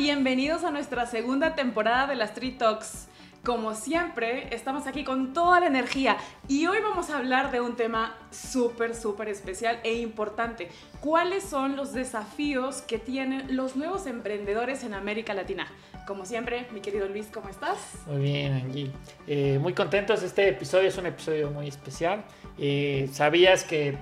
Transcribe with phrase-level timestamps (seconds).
[0.00, 3.06] bienvenidos a nuestra segunda temporada de las Street Talks.
[3.44, 6.16] Como siempre, estamos aquí con toda la energía
[6.48, 10.70] y hoy vamos a hablar de un tema súper, súper especial e importante.
[11.00, 15.66] ¿Cuáles son los desafíos que tienen los nuevos emprendedores en América Latina?
[16.06, 17.76] Como siempre, mi querido Luis, ¿cómo estás?
[18.06, 18.90] Muy bien, Angie.
[19.26, 20.22] Eh, muy contentos.
[20.22, 22.24] Este episodio es un episodio muy especial.
[22.56, 23.98] Eh, ¿Sabías que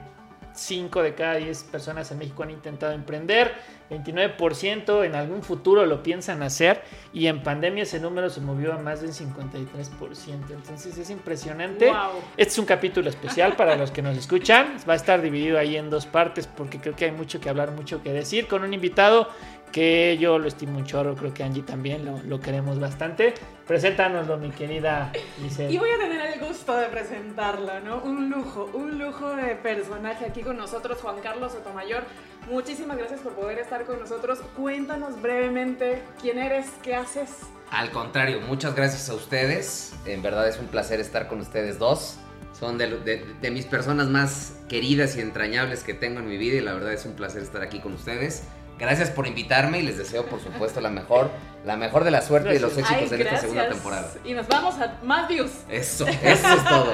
[0.58, 3.54] 5 de cada 10 personas en México han intentado emprender,
[3.90, 8.78] 29% en algún futuro lo piensan hacer y en pandemia ese número se movió a
[8.78, 10.50] más del 53%.
[10.50, 11.90] Entonces es impresionante.
[12.36, 14.76] Este es un capítulo especial para los que nos escuchan.
[14.88, 17.70] Va a estar dividido ahí en dos partes porque creo que hay mucho que hablar,
[17.70, 19.28] mucho que decir con un invitado
[19.72, 23.34] que yo lo estimo un chorro, creo que Angie también lo, lo queremos bastante.
[23.66, 25.72] Preséntanoslo, mi querida Giselle.
[25.72, 28.02] Y voy a tener el gusto de presentarla, ¿no?
[28.02, 32.04] Un lujo, un lujo de personaje aquí con nosotros, Juan Carlos Sotomayor.
[32.50, 34.38] Muchísimas gracias por poder estar con nosotros.
[34.56, 37.28] Cuéntanos brevemente quién eres, qué haces.
[37.70, 39.94] Al contrario, muchas gracias a ustedes.
[40.06, 42.18] En verdad es un placer estar con ustedes dos.
[42.58, 46.56] Son de, de, de mis personas más queridas y entrañables que tengo en mi vida
[46.56, 48.44] y la verdad es un placer estar aquí con ustedes.
[48.78, 51.30] Gracias por invitarme y les deseo, por supuesto, la mejor,
[51.64, 54.12] la mejor de la suerte y los éxitos en esta segunda temporada.
[54.24, 55.50] Y nos vamos a más views.
[55.68, 56.92] Eso, eso es todo.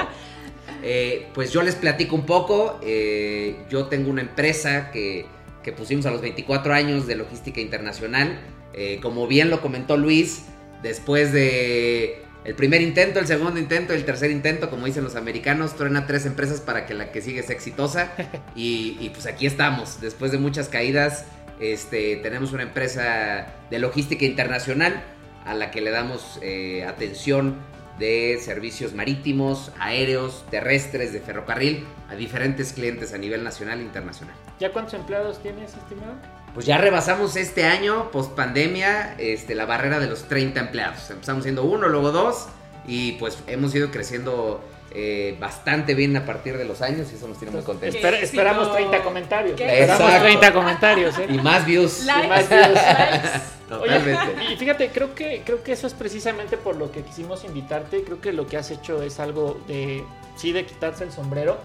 [0.82, 2.80] Eh, pues yo les platico un poco.
[2.82, 5.26] Eh, yo tengo una empresa que,
[5.62, 8.38] que, pusimos a los 24 años de logística internacional.
[8.72, 10.42] Eh, como bien lo comentó Luis,
[10.82, 15.76] después de el primer intento, el segundo intento, el tercer intento, como dicen los americanos,
[15.76, 18.12] truena tres empresas para que la que sigue sea exitosa.
[18.56, 21.24] Y, y pues aquí estamos, después de muchas caídas.
[21.60, 25.02] Este, tenemos una empresa de logística internacional
[25.44, 27.56] a la que le damos eh, atención
[27.98, 34.34] de servicios marítimos, aéreos, terrestres, de ferrocarril a diferentes clientes a nivel nacional e internacional.
[34.58, 36.14] ¿Ya cuántos empleados tienes, estimado?
[36.54, 41.10] Pues ya rebasamos este año, post pandemia, este, la barrera de los 30 empleados.
[41.10, 42.48] Empezamos siendo uno, luego dos,
[42.86, 47.26] y pues hemos ido creciendo eh, bastante bien a partir de los años y eso
[47.26, 47.96] nos tiene muy contentos.
[47.96, 49.60] Esper esperamos 30 comentarios.
[49.60, 51.18] Esperamos 30 comentarios.
[51.18, 51.26] ¿eh?
[51.28, 52.04] Y más views.
[52.04, 52.74] Likes, y más views.
[52.74, 53.28] likes.
[53.68, 54.34] Totalmente.
[54.36, 58.04] Oye, y fíjate, creo que, creo que eso es precisamente por lo que quisimos invitarte.
[58.04, 60.04] Creo que lo que has hecho es algo de,
[60.36, 61.58] sí, de quitarse el sombrero.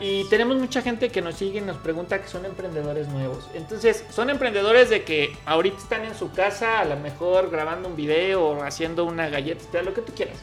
[0.00, 3.50] Y tenemos mucha gente que nos sigue y nos pregunta que son emprendedores nuevos.
[3.54, 7.96] Entonces, son emprendedores de que ahorita están en su casa, a lo mejor grabando un
[7.96, 10.36] video o haciendo una galleta, lo que tú quieras.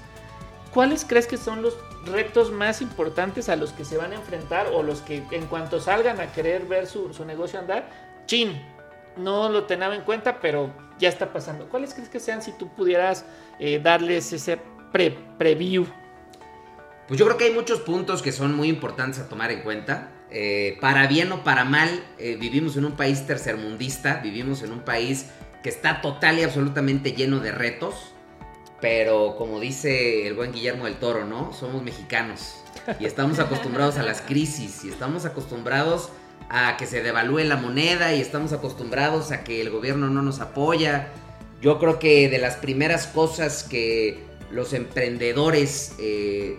[0.78, 4.68] ¿Cuáles crees que son los retos más importantes a los que se van a enfrentar
[4.68, 7.90] o los que en cuanto salgan a querer ver su, su negocio andar?
[8.28, 8.62] Chin,
[9.16, 11.68] no lo tenía en cuenta, pero ya está pasando.
[11.68, 13.26] ¿Cuáles crees que sean si tú pudieras
[13.58, 14.60] eh, darles ese
[14.92, 15.88] pre preview?
[17.08, 20.12] Pues yo creo que hay muchos puntos que son muy importantes a tomar en cuenta.
[20.30, 21.90] Eh, para bien o para mal,
[22.20, 25.32] eh, vivimos en un país tercermundista, vivimos en un país
[25.64, 28.14] que está total y absolutamente lleno de retos,
[28.82, 31.54] pero como dice el buen Guillermo del Toro, ¿no?
[31.54, 32.56] Somos mexicanos
[33.00, 36.10] y estamos acostumbrados a las crisis y estamos acostumbrados
[36.50, 40.40] a que se devalúe la moneda y estamos acostumbrados a que el gobierno no nos
[40.40, 41.10] apoya.
[41.62, 46.58] Yo creo que de las primeras cosas que los emprendedores eh,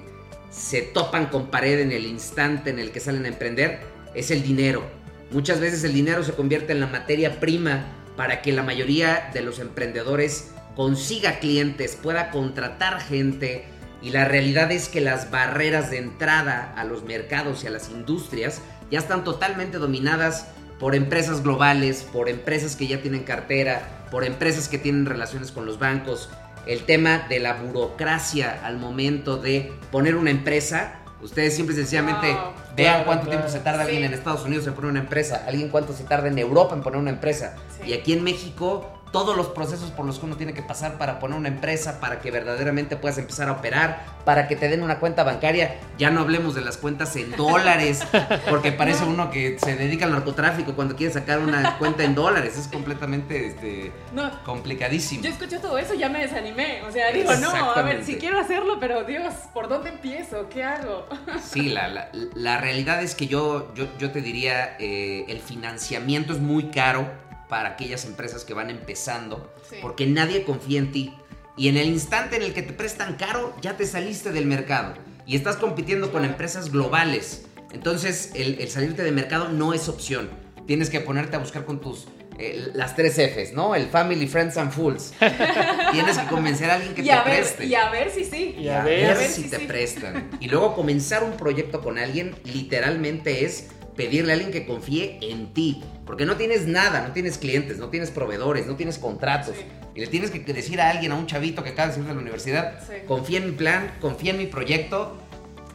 [0.51, 3.81] se topan con pared en el instante en el que salen a emprender
[4.15, 4.83] es el dinero.
[5.31, 7.87] Muchas veces el dinero se convierte en la materia prima
[8.17, 13.65] para que la mayoría de los emprendedores consiga clientes, pueda contratar gente.
[14.01, 17.91] Y la realidad es que las barreras de entrada a los mercados y a las
[17.91, 20.47] industrias ya están totalmente dominadas
[20.79, 25.67] por empresas globales, por empresas que ya tienen cartera, por empresas que tienen relaciones con
[25.67, 26.29] los bancos.
[26.65, 31.01] El tema de la burocracia al momento de poner una empresa.
[31.21, 32.53] Ustedes simple y sencillamente Wow.
[32.77, 33.41] vean Claro, cuánto claro.
[33.41, 34.07] tiempo se tarda alguien Sí.
[34.07, 37.01] en Estados Unidos en poner una empresa, alguien cuánto se tarda en Europa en poner
[37.01, 37.57] una empresa.
[37.83, 37.91] Sí.
[37.91, 41.19] Y aquí en México, todos los procesos por los que uno tiene que pasar para
[41.19, 44.99] poner una empresa, para que verdaderamente puedas empezar a operar, para que te den una
[44.99, 45.77] cuenta bancaria.
[45.99, 48.03] Ya no hablemos de las cuentas en dólares,
[48.51, 52.59] porque parece uno que se dedica al narcotráfico cuando quiere sacar una cuenta en dólares.
[52.59, 55.23] Es completamente este, No, complicadísimo.
[55.23, 56.83] yo escuché todo eso y ya me desanimé.
[56.83, 60.49] O sea, digo, no, a ver, si quiero hacerlo, pero Dios, ¿por dónde empiezo?
[60.49, 61.07] ¿Qué hago?
[61.43, 66.33] Sí, la, la- la realidad es que yo, yo, yo te diría, eh, el financiamiento
[66.33, 67.07] es muy caro
[67.49, 69.77] para aquellas empresas que van empezando, Sí.
[69.83, 71.15] porque nadie confía en ti.
[71.57, 74.95] Y en el instante en el que te prestan caro, ya te saliste del mercado
[75.27, 77.43] y estás compitiendo con empresas globales.
[77.73, 80.31] Entonces, el, el salirte del mercado no es opción.
[80.67, 82.07] Tienes que ponerte a buscar con tus...
[82.39, 83.75] eh, las tres Fs, ¿no?
[83.75, 85.13] El Family, Friends and Fools.
[85.93, 87.67] Tienes que convencer a alguien que y te a ver, preste.
[87.67, 88.55] y a ver si sí.
[88.59, 89.67] Y a ver si si te sí.
[89.67, 90.31] prestan.
[90.41, 93.69] Y luego comenzar un proyecto con alguien literalmente es
[93.99, 95.83] pedirle a alguien que confíe en ti.
[96.07, 99.57] Porque no tienes nada, no tienes clientes, no tienes proveedores, no tienes contratos.
[99.57, 99.65] Sí.
[99.97, 102.15] Y le tienes que decir a alguien, a un chavito que acaba de salir de
[102.15, 102.93] la universidad, Sí.
[103.09, 105.19] confía en mi plan, confía en mi proyecto,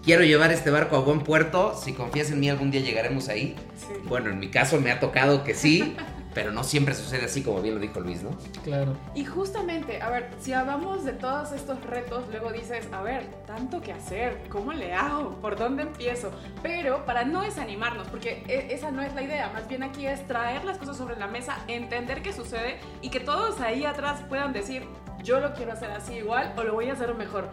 [0.05, 3.55] quiero llevar este barco a buen puerto, si confías en mí algún día llegaremos ahí.
[3.77, 3.93] Sí.
[4.05, 5.93] Bueno, en mi caso me ha tocado que sí,
[6.33, 8.31] pero no siempre sucede así como bien lo dijo Luis, ¿no?
[8.63, 8.93] Claro.
[9.15, 13.81] Y justamente, a ver, si hablamos de todos estos retos, luego dices, a ver, tanto
[13.81, 15.35] que hacer, ¿cómo le hago?
[15.41, 16.31] ¿Por dónde empiezo?
[16.61, 20.25] Pero para no desanimarnos, porque e- esa no es la idea, más bien aquí es
[20.27, 24.53] traer las cosas sobre la mesa, entender qué sucede y que todos ahí atrás puedan
[24.53, 24.83] decir,
[25.23, 27.49] yo lo quiero hacer así igual o lo voy a hacer mejor.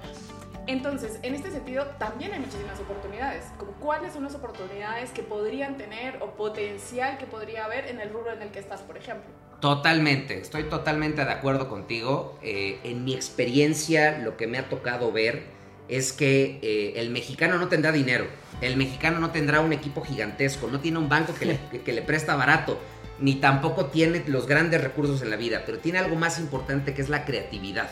[0.70, 3.42] Entonces, en este sentido, también hay muchísimas oportunidades.
[3.58, 8.10] Como cuáles son las oportunidades que podrían tener o potencial que podría haber en el
[8.12, 9.28] rubro en el que estás, por ejemplo.
[9.60, 12.38] Totalmente, estoy totalmente de acuerdo contigo.
[12.42, 15.42] Eh, en mi experiencia, lo que me ha tocado ver
[15.88, 18.26] es que eh, el mexicano no tendrá dinero,
[18.60, 21.92] el mexicano no tendrá un equipo gigantesco, no tiene un banco que le, que- que
[21.92, 22.78] le presta barato,
[23.18, 27.02] ni tampoco tiene los grandes recursos en la vida, pero tiene algo más importante que
[27.02, 27.90] es la creatividad.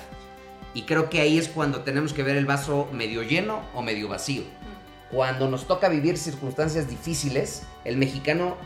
[0.79, 4.07] Y creo que ahí es cuando tenemos que ver el vaso medio lleno o medio
[4.07, 4.45] vacío.
[5.11, 8.57] Cuando nos toca vivir circunstancias difíciles, el mexicano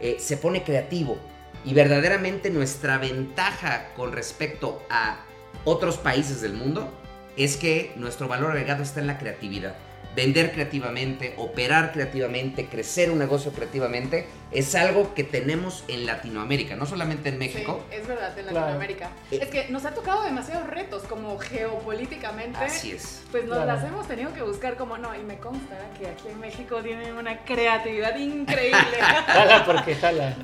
[0.00, 1.16] eh, se pone creativo.
[1.64, 5.20] Y verdaderamente nuestra ventaja con respecto a
[5.62, 6.92] otros países del mundo
[7.36, 9.76] es que nuestro valor agregado está en la creatividad.
[10.16, 16.84] Vender creativamente, operar creativamente, crecer un negocio creativamente, es algo que tenemos en Latinoamérica, no
[16.86, 17.84] solamente en México.
[17.90, 18.46] Sí, es verdad, en.
[18.46, 19.10] Latinoamérica.
[19.30, 19.38] Eh.
[19.42, 22.58] Es que nos ha tocado demasiados retos, como geopolíticamente.
[22.58, 23.22] Así es.
[23.30, 23.72] Pues nos Claro.
[23.74, 27.14] las hemos tenido que buscar como no, y me consta que aquí en México tienen
[27.14, 28.78] una creatividad increíble.
[29.26, 30.34] Jala porque jala.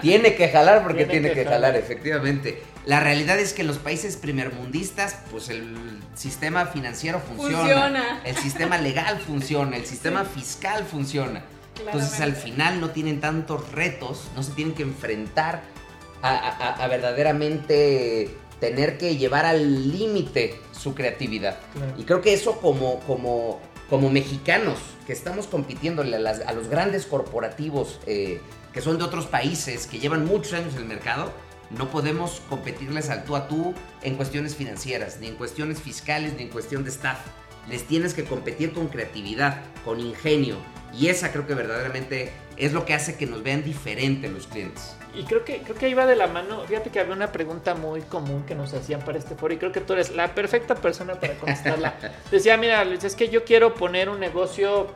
[0.00, 1.76] Tiene que jalar porque Tiene tiene, que que, jalar, jalar.
[1.76, 2.62] efectivamente.
[2.86, 5.76] La realidad es que en los países primermundistas, pues el
[6.14, 7.58] sistema financiero funciona.
[7.58, 8.20] Funciona.
[8.24, 11.44] El sistema legal funciona, el sistema fiscal funciona.
[11.86, 15.62] Entonces al final no tienen tantos retos, no se tienen que enfrentar
[16.22, 21.58] a, a- a verdaderamente tener que llevar al límite su creatividad.
[21.74, 21.92] Claro.
[21.98, 26.68] Y creo que eso como, como, como mexicanos que estamos compitiéndole a, las- a los
[26.68, 28.40] grandes corporativos eh,
[28.72, 31.32] que son de otros países, que llevan muchos años en el mercado,
[31.70, 36.42] no podemos competirles al tú a tú en cuestiones financieras, ni en cuestiones fiscales, ni
[36.44, 37.18] en cuestión de staff.
[37.68, 40.56] Les tienes que competir con creatividad, con ingenio.
[40.92, 44.96] Y esa creo que verdaderamente es lo que hace que nos vean diferente los clientes.
[45.14, 46.62] Y creo que, creo que ahí va de la mano.
[46.66, 49.72] Fíjate que había una pregunta muy común que nos hacían para este foro y creo
[49.72, 51.94] que tú eres la perfecta persona para contestarla.
[52.30, 54.88] Decía, mira, Luis, es que yo quiero poner un negocio,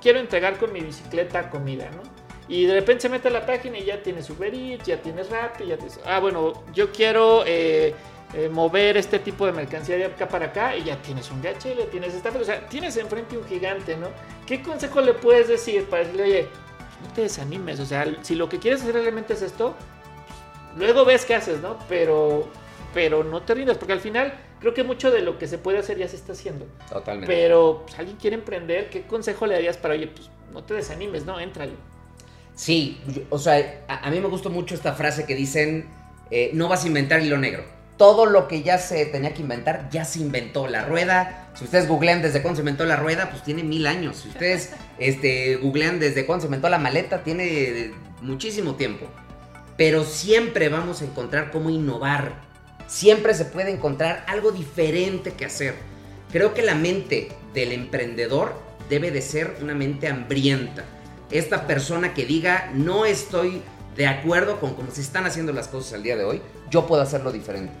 [0.00, 2.02] quiero entregar con mi bicicleta comida, ¿no?
[2.48, 5.30] Y de repente se mete a la página y ya tienes Uber Eats, ya tienes
[5.30, 5.98] Rappi, ya tienes...
[6.04, 7.92] Ah, bueno, yo quiero eh,
[8.36, 11.88] eh, mover este tipo de mercancía de acá para acá y ya tienes un DHL,
[11.90, 12.28] tienes esta...
[12.28, 14.08] O sea, tienes enfrente un gigante, ¿no?
[14.46, 16.48] ¿Qué consejo le puedes decir para decirle, oye,
[17.02, 19.74] no te desanimes, o sea, si lo que quieres hacer realmente es esto,
[20.76, 21.78] luego ves qué haces, ¿no?
[21.88, 22.46] Pero,
[22.92, 25.78] pero no te rindas, porque al final creo que mucho de lo que se puede
[25.78, 26.66] hacer ya se está haciendo.
[26.90, 27.34] Totalmente.
[27.34, 31.24] Pero pues, alguien quiere emprender, ¿qué consejo le darías para, oye, pues no te desanimes,
[31.24, 31.40] ¿no?
[31.40, 31.72] Éntrale.
[32.54, 33.00] Sí,
[33.30, 35.88] o sea, a, a mí me gustó mucho esta frase que dicen,
[36.30, 37.75] eh, no vas a inventar hilo negro.
[37.96, 40.66] Todo lo que ya se tenía que inventar, ya se inventó.
[40.66, 44.18] La rueda, si ustedes googlean desde cuándo se inventó la rueda, pues tiene mil años.
[44.18, 49.06] Si ustedes este, googlean desde cuándo se inventó la maleta, tiene eh, muchísimo tiempo.
[49.76, 52.40] Pero siempre vamos a encontrar cómo innovar.
[52.86, 55.74] Siempre se puede encontrar algo diferente que hacer.
[56.30, 60.84] Creo que la mente del emprendedor debe de ser una mente hambrienta.
[61.30, 63.62] Esta persona que diga, no estoy
[63.96, 67.02] de acuerdo con cómo se están haciendo las cosas al día de hoy, yo puedo
[67.02, 67.72] hacerlo diferente.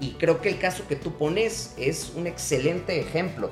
[0.00, 3.50] Y creo que el caso que tú pones es un excelente ejemplo.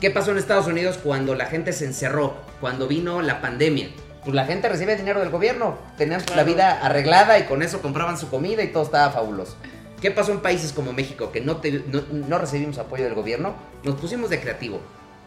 [0.00, 2.34] ¿Qué pasó en Estados Unidos cuando la gente se encerró?
[2.60, 3.88] Cuando vino la pandemia.
[4.24, 6.46] Pues la gente recibía dinero del gobierno, tenían la Claro.
[6.46, 9.56] vida arreglada y con eso compraban su comida y todo estaba fabuloso.
[10.00, 13.54] ¿Qué pasó en países como México que no, te- no, no recibimos apoyo del gobierno?
[13.84, 14.80] Nos pusimos de creativo.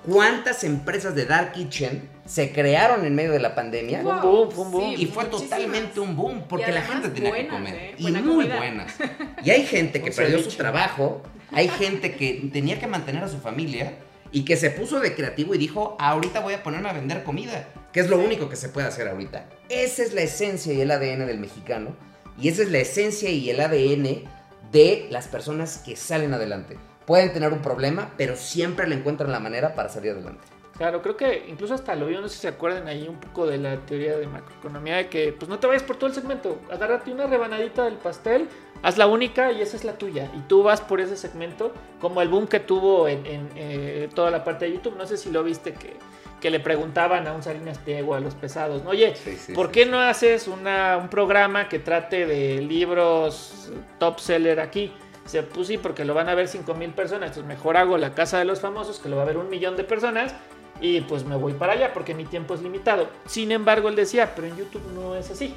[0.05, 4.01] ¿Cuántas empresas de Dark Kitchen se crearon en medio de la pandemia?
[4.01, 4.93] Fue un boom, fue un boom.
[4.97, 5.49] Y fue muchísimas.
[5.49, 7.75] totalmente un boom, porque la gente tenía que comer.
[7.75, 7.95] ¿eh?
[7.97, 8.57] Y Buena muy comida.
[8.57, 8.93] buenas.
[9.43, 13.37] Y hay gente que perdió su trabajo, hay gente que tenía que mantener a su
[13.39, 13.93] familia
[14.31, 17.67] y que se puso de creativo y dijo, ahorita voy a ponerme a vender comida,
[17.93, 19.45] que es lo único que se puede hacer ahorita.
[19.69, 21.95] Esa es la esencia y el ADN del mexicano,
[22.37, 24.23] y esa es la esencia y el ADN
[24.71, 26.77] de las personas que salen adelante.
[27.05, 30.43] Pueden tener un problema, pero siempre le encuentran la manera para salir adelante.
[30.77, 33.47] Claro, creo que incluso hasta lo vi, no sé si se acuerdan ahí un poco
[33.47, 36.59] de la teoría de macroeconomía, de que pues no te vayas por todo el segmento,
[36.71, 38.47] agárrate una rebanadita del pastel,
[38.83, 40.29] haz la única y esa es la tuya.
[40.35, 44.29] Y tú vas por ese segmento, como el boom que tuvo en, en, eh, toda
[44.29, 45.95] la parte de YouTube, no sé si lo viste, que,
[46.39, 48.91] que le preguntaban a un Salinas Pliego, a los pesados, ¿no?
[48.91, 49.15] oye,
[49.55, 54.93] ¿por qué no haces una, un programa que trate de libros top seller aquí?
[55.25, 58.13] Se pues sí, porque lo van a ver 5 mil personas, entonces mejor hago la
[58.13, 60.33] Casa de los Famosos, que lo va a ver un millón de personas,
[60.81, 63.09] y pues me voy para allá porque mi tiempo es limitado.
[63.25, 65.55] Sin embargo, él decía, pero en YouTube no es así.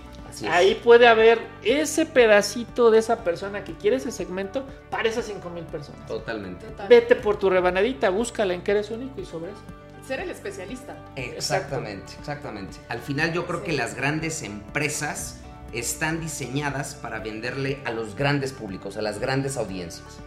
[0.49, 5.51] Ahí puede haber ese pedacito de esa persona que quiere ese segmento para esas 5
[5.51, 6.07] mil personas.
[6.07, 6.67] Totalmente.
[6.89, 9.61] Vete por tu rebanadita, búscala en que eres único y sobre eso.
[10.07, 10.97] Ser el especialista.
[11.17, 12.79] Exactamente, exactamente.
[12.89, 15.41] Al final yo creo que las grandes empresas
[15.73, 20.19] están diseñadas para venderle a los grandes públicos, a las grandes audiencias.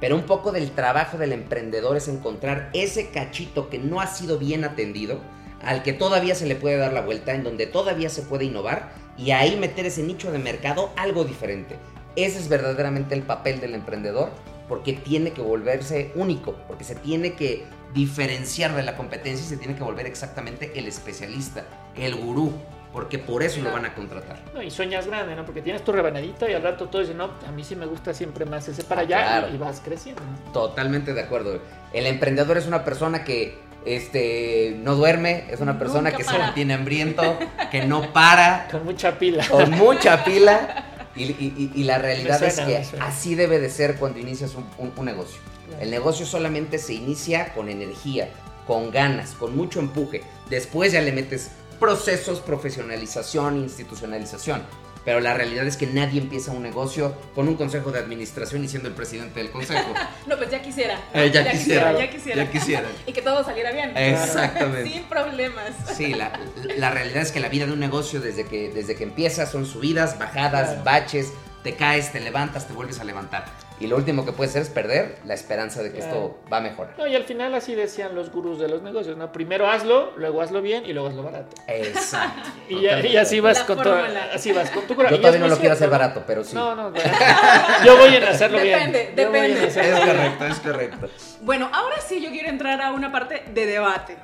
[0.00, 4.38] Pero un poco del trabajo del emprendedor es encontrar ese cachito que no ha sido
[4.38, 5.20] bien atendido,
[5.62, 8.92] al que todavía se le puede dar la vuelta, en donde todavía se puede innovar
[9.16, 11.76] y ahí meter ese nicho de mercado algo diferente.
[12.14, 14.30] Ese es verdaderamente el papel del emprendedor
[14.68, 17.64] porque tiene que volverse único, porque se tiene que
[17.94, 21.64] diferenciar de la competencia y se tiene que volver exactamente el especialista,
[21.96, 22.52] el gurú,
[22.92, 24.38] porque por eso lo van a contratar.
[24.54, 25.44] No, y sueñas grande, ¿no?
[25.44, 28.14] Porque tienes tu rebanadita y al rato todo dice, no, a mí sí me gusta
[28.14, 30.22] siempre más ese para ah, allá y vas creciendo.
[30.52, 31.60] Totalmente de acuerdo.
[31.92, 36.74] El emprendedor es una persona que este, no duerme, es una persona que se mantiene
[36.74, 37.38] hambriento,
[37.70, 38.68] que no para.
[38.70, 39.46] Con mucha pila.
[39.48, 40.84] Con mucha pila.
[41.16, 45.40] Y, la realidad es que así debe de ser cuando inicias un, negocio.
[45.80, 48.28] El negocio solamente se inicia con energía,
[48.68, 50.22] con ganas, con mucho empuje.
[50.48, 54.62] Después ya le metes procesos, profesionalización, institucionalización.
[55.04, 58.68] Pero la realidad es que nadie empieza un negocio con un consejo de administración y
[58.68, 59.94] siendo el presidente del consejo.
[60.26, 61.00] no, pues ya quisiera.
[61.14, 62.88] Eh, ya, quisiera, ya, quisiera, ya quisiera.
[63.06, 63.96] y que todo saliera bien.
[63.96, 64.90] Exactamente.
[64.90, 65.72] Sin problemas.
[65.96, 66.38] Sí, la,
[66.76, 69.64] la, realidad es que la vida de un negocio desde que, desde que empieza son
[69.64, 71.32] subidas, bajadas, baches,
[71.62, 73.46] te caes, te levantas, te vuelves a levantar.
[73.80, 76.60] Y lo último que puede hacer es perder la esperanza de que esto va a
[76.60, 76.94] mejorar.
[76.98, 79.30] No, y al final así decían los gurús de los negocios, ¿no?
[79.30, 81.54] Primero hazlo, luego hazlo bien y luego hazlo barato.
[81.68, 82.50] Exacto.
[82.68, 85.90] y, así vas con tu, así vas con tu Yo todavía no lo quiero hacer
[85.90, 86.56] barato, pero sí.
[86.56, 86.92] No, no,
[87.84, 88.90] yo voy a hacerlo bien.
[88.90, 89.66] Depende, depende.
[89.68, 91.08] Es correcto, es correcto.
[91.42, 94.16] Bueno, ahora sí yo quiero entrar a una parte de debate.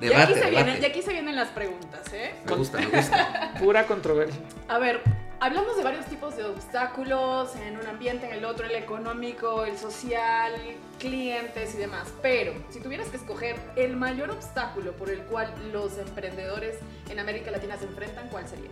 [0.00, 2.34] Debate, y, aquí se Vienen, y aquí se vienen las preguntas, ¿eh?
[2.46, 3.52] Me gusta, me gusta.
[3.58, 4.40] Pura controversia.
[4.68, 5.02] A ver,
[5.40, 9.78] hablamos de varios tipos de obstáculos en un ambiente, en el otro, el económico, el
[9.78, 10.52] social,
[10.98, 12.08] clientes y demás.
[12.22, 16.76] Pero si tuvieras que escoger el mayor obstáculo por el cual los emprendedores
[17.08, 18.70] en América Latina se enfrentan, ¿cuál sería?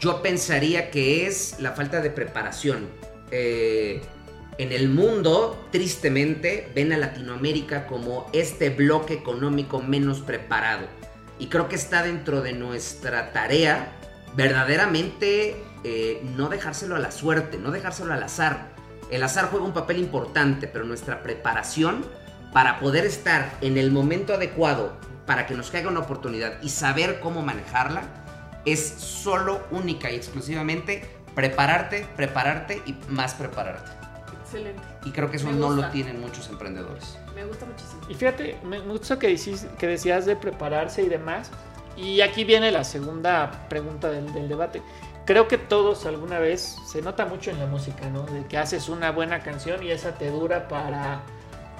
[0.00, 2.88] Yo pensaría que es la falta de preparación.
[3.30, 4.02] Eh,
[4.58, 10.86] en el mundo, tristemente, ven a Latinoamérica como este bloque económico menos preparado.
[11.38, 13.92] Y creo que está dentro de nuestra tarea
[14.36, 18.74] verdaderamente eh, no dejárselo a la suerte, no dejárselo al azar.
[19.10, 22.04] El azar juega un papel importante, pero nuestra preparación
[22.52, 24.92] para poder estar en el momento adecuado,
[25.26, 28.02] para que nos caiga una oportunidad y saber cómo manejarla,
[28.64, 33.90] es solo, única y exclusivamente prepararte, prepararte y más prepararte.
[34.42, 34.82] Excelente.
[35.04, 37.18] Y creo que eso no lo tienen muchos emprendedores.
[37.34, 38.00] Me gusta muchísimo.
[38.08, 39.36] Y fíjate, me gusta que,
[39.78, 41.50] que decías de prepararse y demás.
[41.96, 44.82] Y aquí viene la segunda pregunta del, debate.
[45.24, 48.22] Creo que todos alguna vez, se nota mucho en la música, ¿no?
[48.22, 51.22] De que haces una buena canción y esa te dura para,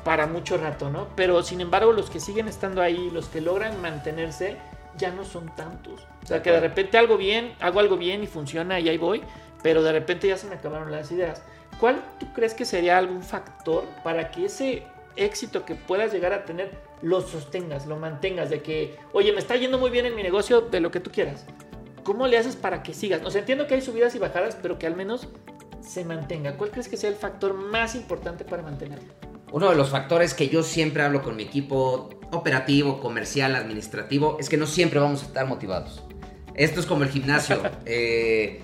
[0.04, 1.08] para mucho rato, ¿no?
[1.16, 4.56] Pero sin embargo los que siguen estando ahí, los que logran mantenerse,
[4.96, 6.06] ya no son tantos.
[6.22, 9.22] O sea, que de repente algo bien, hago algo bien y funciona y ahí voy,
[9.62, 11.42] pero de repente ya se me acabaron las ideas.
[11.80, 14.84] ¿Cuál tú crees que sería algún factor para que ese
[15.16, 16.70] éxito que puedas llegar a tener
[17.04, 20.62] lo sostengas, lo mantengas, de que, oye, me está yendo muy bien en mi negocio,
[20.62, 21.44] de lo que tú quieras.
[22.02, 23.22] ¿Cómo le haces para que sigas?
[23.24, 25.28] O sea, entiendo que hay subidas y bajadas, pero que al menos
[25.86, 26.56] se mantenga.
[26.56, 29.12] ¿Cuál crees que sea el factor más importante para mantenerlo?
[29.52, 34.48] Uno de los factores que yo siempre hablo con mi equipo operativo, comercial, administrativo, es
[34.48, 36.02] que no siempre vamos a estar motivados.
[36.54, 37.60] Esto es como el gimnasio.
[37.86, 38.62] Eh,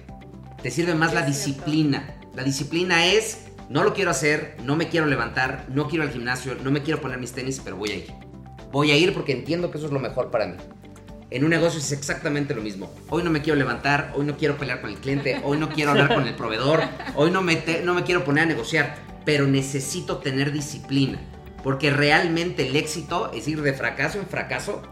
[0.62, 2.18] te sirve más la disciplina.
[2.35, 6.54] La disciplina es no lo quiero hacer, no me quiero levantar, no quiero al gimnasio,
[6.56, 8.29] no me quiero poner mis tenis, pero voy a ir.
[8.73, 10.57] Voy a ir porque entiendo que eso es lo mejor para mí.
[11.31, 12.93] En un negocio es exactamente lo mismo.
[13.09, 15.93] Hoy no me quiero levantar, hoy no quiero pelear con el cliente, hoy no quiero
[15.93, 16.83] hablar con el proveedor,
[17.15, 21.21] hoy no me, no me quiero poner a negociar, pero necesito tener disciplina.
[21.62, 24.83] Porque realmente el éxito es ir de fracaso en fracaso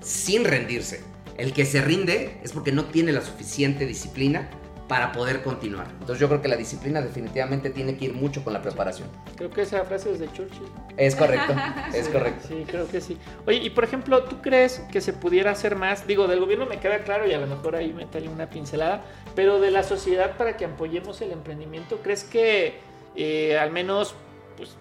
[0.00, 1.02] sin rendirse.
[1.36, 4.50] El que se rinde es porque no tiene la suficiente disciplina
[4.88, 5.86] para poder continuar.
[6.00, 9.08] Entonces yo creo que la disciplina definitivamente tiene que ir mucho con la preparación.
[9.36, 10.66] Creo que esa frase es de Churchill.
[10.96, 11.54] Es correcto,
[11.94, 12.48] es correcto.
[12.48, 13.18] Sí, creo que sí.
[13.46, 16.06] Oye, y por ejemplo, ¿tú crees que se pudiera hacer más?
[16.06, 19.04] Digo, del gobierno me queda claro y a lo mejor ahí me meterle una pincelada,
[19.36, 22.78] pero de la sociedad para que apoyemos el emprendimiento, ¿crees que
[23.14, 24.14] eh, al menos
[24.56, 24.76] pues,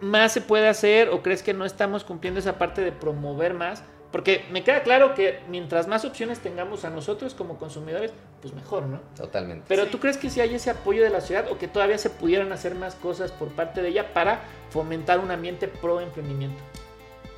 [0.00, 3.84] más se puede hacer o crees que no estamos cumpliendo esa parte de promover más?
[4.12, 8.84] Porque me queda claro que mientras más opciones tengamos a nosotros como consumidores, pues mejor,
[8.84, 9.00] ¿no?
[9.16, 9.64] Totalmente.
[9.68, 12.10] Pero ¿tú crees que si hay ese apoyo de la ciudad o que todavía se
[12.10, 16.58] pudieran hacer más cosas por parte de ella para fomentar un ambiente pro emprendimiento?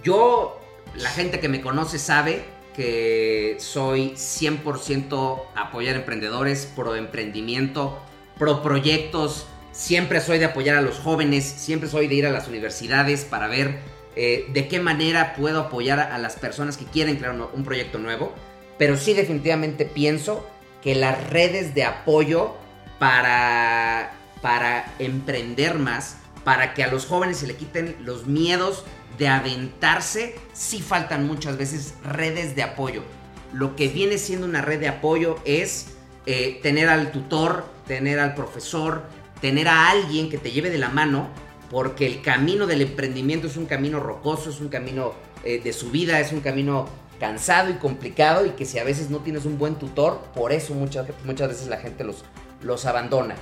[0.05, 0.61] Yo,
[0.95, 2.45] la gente que me conoce sabe
[2.77, 7.99] que soy 100% apoyar emprendedores, pro emprendimiento,
[8.39, 9.47] pro proyectos.
[9.73, 13.49] Siempre soy de apoyar a los jóvenes, siempre soy de ir a las universidades para
[13.49, 13.81] ver
[14.21, 18.35] eh, de qué manera puedo apoyar a, las personas que quieren crear un, proyecto nuevo.
[18.77, 20.45] Pero sí definitivamente pienso
[20.83, 22.57] que las redes de apoyo
[22.99, 28.85] para, para emprender más, para que a los jóvenes se le quiten los miedos
[29.19, 33.05] de aventarse, sí faltan muchas veces redes de apoyo.
[33.53, 35.91] Lo que viene siendo una red de apoyo es
[36.27, 39.05] eh, tener al tutor, tener al profesor,
[39.41, 41.29] tener a alguien que te lleve de la mano,
[41.71, 45.13] porque el camino del emprendimiento es un camino rocoso, es un camino
[45.45, 46.87] eh, de subida, es un camino
[47.21, 50.75] cansado y complicado y que si a veces no tienes un buen tutor, por eso
[50.75, 52.25] muchas, muchas veces la gente los,
[52.63, 53.35] los abandona.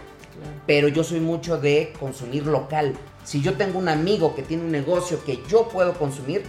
[0.66, 2.94] Pero yo soy mucho de consumir local.
[3.24, 6.42] Si yo tengo un amigo que tiene un negocio que yo puedo consumir,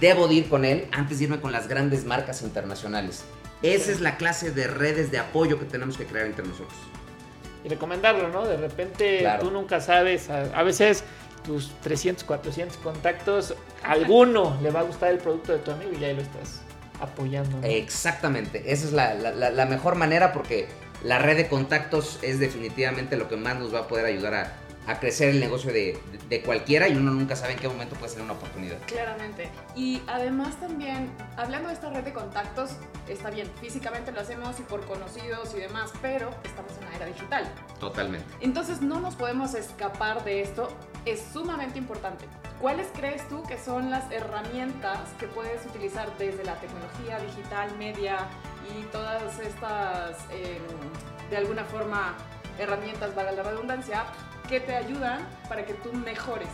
[0.00, 3.24] debo de ir con él antes de irme con las grandes marcas internacionales.
[3.62, 6.78] Esa es la clase de redes de apoyo que tenemos que crear entre nosotros.
[7.64, 8.46] Y recomendarlo, ¿no?
[8.46, 11.04] De repente tú nunca sabes, a, veces
[11.46, 16.00] tus 300, 400 contactos, alguno le va a gustar el producto de tu amigo y
[16.00, 16.60] ya lo estás
[17.00, 17.58] apoyando.
[17.62, 20.68] Exactamente, esa es la, mejor manera porque
[21.02, 24.52] la red de contactos es definitivamente lo que más nos va a poder ayudar a,
[24.86, 26.00] a crecer el negocio de,
[26.44, 28.78] cualquiera y uno nunca sabe en qué momento puede ser una oportunidad.
[28.86, 29.48] Claramente.
[29.74, 32.72] Y además también, hablando de esta red de contactos,
[33.08, 37.06] está bien, físicamente lo hacemos y por conocidos y demás, pero estamos en la era
[37.06, 37.52] digital.
[37.80, 38.26] Totalmente.
[38.40, 40.68] Entonces no nos podemos escapar de esto,
[41.04, 42.26] es sumamente importante.
[42.60, 48.18] ¿Cuáles crees tú que son las herramientas que puedes utilizar desde la tecnología digital, media
[48.74, 52.14] y todas estas, em, de alguna forma,
[52.58, 54.04] herramientas, valga la redundancia,
[54.46, 56.48] que te ayudan para que tú mejores?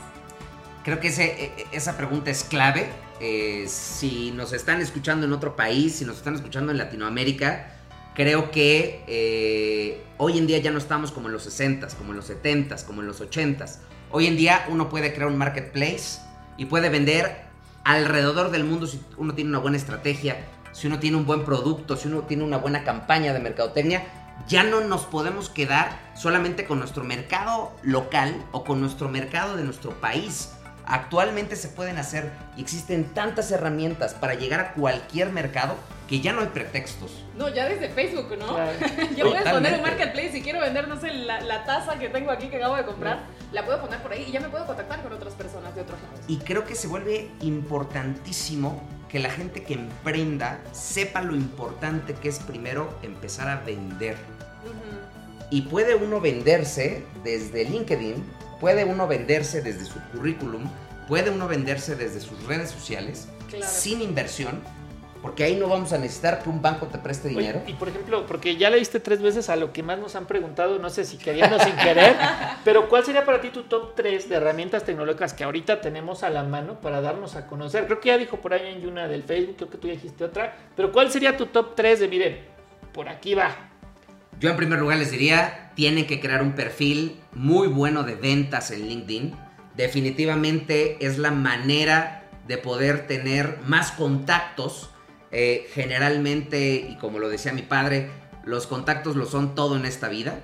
[0.85, 2.89] Creo que e, e, esa pregunta es clave.
[3.21, 7.71] Eh, si nos están escuchando en otro país, si nos están escuchando en Latinoamérica,
[8.15, 12.17] creo que eh, hoy en día ya no estamos como en los 60s, como en
[12.17, 13.79] los 70s, como en los 80s.
[14.11, 16.21] Hoy en día uno puede crear un marketplace
[16.57, 17.45] y puede vender
[17.85, 21.97] alrededor del mundo si uno tiene una buena estrategia, si uno tiene un buen producto,
[21.97, 26.79] si uno tiene una buena campaña de mercadotecnia ya no nos podemos quedar solamente con
[26.79, 30.53] nuestro mercado local o con nuestro mercado de nuestro país.
[30.85, 35.77] Actualmente se pueden hacer y existen tantas herramientas para llegar a cualquier mercado
[36.09, 37.25] que ya no hay pretextos.
[37.37, 38.47] No, ya desde Facebook, ¿no?
[39.17, 42.49] Yo puedo poner un marketplace y quiero vender, no sé, la, taza que tengo aquí
[42.49, 43.21] que acabo de comprar,
[43.53, 45.99] la puedo poner por ahí y ya me puedo contactar con otras personas de otros
[46.03, 46.21] lados.
[46.27, 52.29] Y creo que se vuelve importantísimo que la gente que emprenda sepa lo importante que
[52.29, 54.17] es primero empezar a vender.
[55.53, 58.25] Y puede uno venderse desde LinkedIn,
[58.59, 60.63] puede uno venderse desde su currículum,
[61.07, 63.29] puede uno venderse desde sus redes sociales,
[63.63, 64.63] sin inversión,
[65.21, 67.61] porque ahí no vamos a necesitar que un banco te preste dinero.
[67.67, 70.25] y por ejemplo, porque ya le diste tres veces a lo que más nos han
[70.25, 72.17] preguntado, no sé si querían o sin querer,
[72.65, 76.31] pero ¿cuál sería para ti tu top 3 de herramientas tecnológicas que ahorita tenemos a
[76.31, 77.85] la mano para darnos a conocer?
[77.85, 80.57] Creo que ya dijo por ahí en una del Facebook, creo que tú dijiste otra,
[80.75, 82.39] pero ¿cuál sería tu top 3 de, miren,
[82.95, 83.72] por aquí va?
[84.43, 88.73] Yo en primer lugar les diría, tienen que crear un perfil muy bueno de ventas
[88.73, 89.37] en LinkedIn.
[89.77, 94.91] Definitivamente es la manera de poder tener más contactos
[95.31, 98.11] eh, generalmente, y como lo decía mi padre,
[98.45, 100.41] los contactos lo son todo en esta vida.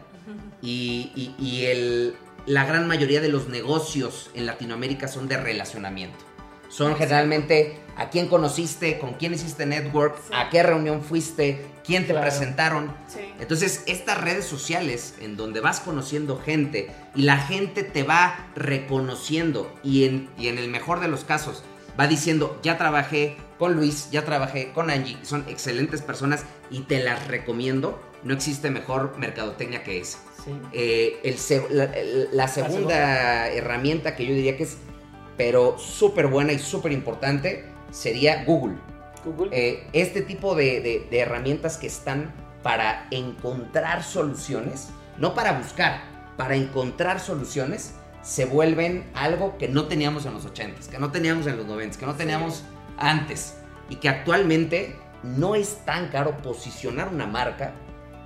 [0.63, 2.15] Y, el,
[2.47, 6.28] la gran mayoría de los negocios en Latinoamérica son de relacionamiento.
[6.69, 12.15] Son generalmente a quién conociste, con quién hiciste network, a qué reunión fuiste, quién te
[12.15, 12.95] presentaron.
[13.41, 19.75] Entonces, estas redes sociales en donde vas conociendo gente y la gente te va reconociendo
[19.83, 21.65] y en, y en el mejor de los casos
[21.99, 27.03] va diciendo, ya trabajé con Luis, ya trabajé con Angie, son excelentes personas y te
[27.03, 28.01] las recomiendo.
[28.23, 30.19] No existe mejor mercadotecnia que esa.
[30.73, 31.37] Eh,
[32.33, 34.79] la, segunda herramienta que yo diría que es,
[35.39, 38.77] pero súper buena y súper importante, sería Google.
[39.25, 39.49] Google.
[39.53, 46.03] Eh, este tipo de, herramientas que están para encontrar soluciones, no para buscar,
[46.37, 51.47] para encontrar soluciones, se vuelven algo que no teníamos en los 80s, que no teníamos
[51.47, 52.65] en los 90s, que no teníamos
[52.99, 53.55] antes
[53.89, 57.73] y que actualmente no es tan caro posicionar una marca.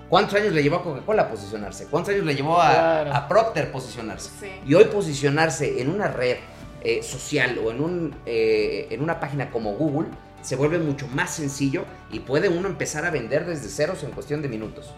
[0.09, 1.87] ¿Cuántos años le llevó a Coca-Cola posicionarse?
[1.87, 4.31] ¿Cuántos años le llevó a, Procter posicionarse?
[4.67, 6.37] Y hoy posicionarse en una red
[6.85, 10.09] eh, social o en, un, eh, en una página como Google,
[10.43, 14.43] se vuelve mucho más sencillo y puede uno empezar a vender desde ceros en cuestión
[14.43, 14.93] de minutos.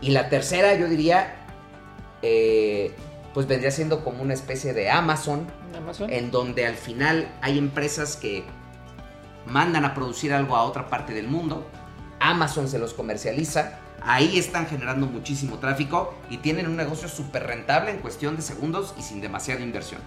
[0.00, 1.34] Y la tercera, yo diría,
[2.22, 2.92] eh,
[3.34, 6.12] pues vendría siendo como una especie de Amazon, Amazon.
[6.12, 8.44] en donde al final hay empresas que
[9.44, 11.66] mandan a producir algo a otra parte del mundo,
[12.20, 17.90] Amazon se los comercializa, ahí están generando muchísimo tráfico y tienen un negocio súper rentable
[17.90, 20.00] en cuestión de segundos y sin demasiada inversión.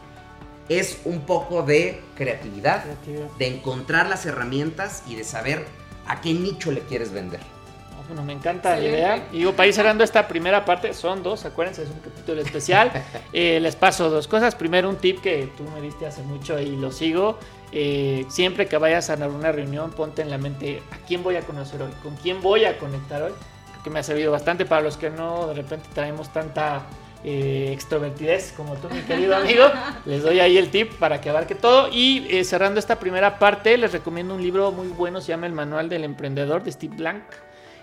[0.71, 3.27] Es un poco de creatividad, Creatividad.
[3.37, 5.65] de encontrar las herramientas y de saber
[6.07, 7.41] a qué nicho le quieres vender.
[7.41, 9.27] Ah, Bueno, me encanta la idea.
[9.33, 12.89] Y digo, para ir cerrando esta primera parte, son dos, acuérdense, es un capítulo especial.
[13.33, 14.55] Eh, les paso dos cosas.
[14.55, 17.37] Primero, un tip que tú me diste hace mucho y lo sigo.
[17.73, 21.41] Eh, siempre que vayas a una reunión, ponte en la mente a quién voy a
[21.41, 23.31] conocer hoy, con quién voy a conectar hoy.
[23.71, 26.83] Creo que me ha servido bastante para los que no de repente traemos tanta
[27.23, 29.65] eh, extrovertidez como tú, mi querido amigo.
[30.05, 31.89] Les doy ahí el tip para que abarque todo.
[31.91, 35.53] Y eh, cerrando esta primera parte, les recomiendo un libro muy bueno, se llama El
[35.53, 37.23] Manual del Emprendedor de Steve Blank.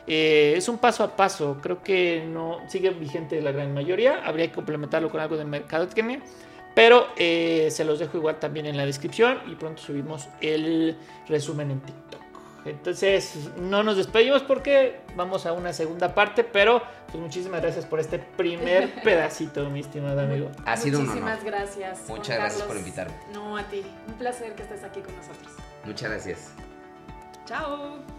[0.07, 4.47] Eh, es un paso a paso, creo que no sigue vigente la gran mayoría, habría
[4.47, 6.21] que complementarlo con algo de mercadotecnia,
[6.75, 10.97] pero se los dejo igual también en la descripción y pronto subimos el
[11.29, 12.28] resumen en TikTok.
[12.65, 18.01] Entonces, no nos despedimos porque vamos a una segunda parte, pero pues muchísimas gracias por
[18.01, 20.51] este primer pedacito, mi estimado amigo.
[20.67, 21.47] Ha sido un Muchísimas honor.
[21.53, 22.01] gracias.
[22.07, 22.69] Juan Muchas gracias Carlos.
[22.69, 23.15] por invitarme.
[23.33, 23.83] No, a ti.
[24.07, 25.53] Un placer que estés aquí con nosotros.
[25.85, 26.51] Muchas gracias.
[27.47, 28.18] Chao.